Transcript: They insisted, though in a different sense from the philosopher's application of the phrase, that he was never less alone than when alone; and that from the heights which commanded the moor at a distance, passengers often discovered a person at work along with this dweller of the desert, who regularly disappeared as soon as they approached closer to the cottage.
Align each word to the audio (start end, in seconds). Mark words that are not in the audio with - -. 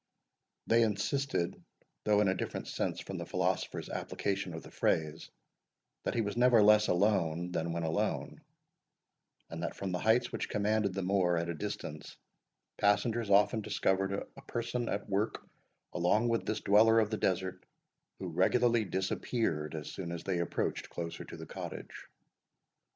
They 0.65 0.81
insisted, 0.81 1.63
though 2.05 2.21
in 2.21 2.27
a 2.27 2.33
different 2.33 2.67
sense 2.67 2.99
from 3.01 3.19
the 3.19 3.25
philosopher's 3.27 3.87
application 3.87 4.55
of 4.55 4.63
the 4.63 4.71
phrase, 4.71 5.29
that 6.05 6.15
he 6.15 6.21
was 6.21 6.35
never 6.35 6.63
less 6.63 6.87
alone 6.87 7.51
than 7.51 7.71
when 7.71 7.83
alone; 7.83 8.41
and 9.51 9.61
that 9.61 9.75
from 9.75 9.91
the 9.91 9.99
heights 9.99 10.31
which 10.31 10.49
commanded 10.49 10.95
the 10.95 11.03
moor 11.03 11.37
at 11.37 11.49
a 11.49 11.53
distance, 11.53 12.17
passengers 12.79 13.29
often 13.29 13.61
discovered 13.61 14.11
a 14.35 14.41
person 14.41 14.89
at 14.89 15.07
work 15.07 15.45
along 15.93 16.29
with 16.29 16.47
this 16.47 16.61
dweller 16.61 16.99
of 16.99 17.11
the 17.11 17.17
desert, 17.17 17.63
who 18.17 18.27
regularly 18.29 18.83
disappeared 18.85 19.75
as 19.75 19.91
soon 19.91 20.11
as 20.11 20.23
they 20.23 20.39
approached 20.39 20.89
closer 20.89 21.23
to 21.25 21.37
the 21.37 21.45
cottage. 21.45 22.07